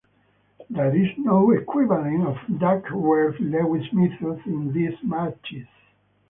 [0.67, 5.67] There is no equivalent of Duckworth-Lewis Method in these matches.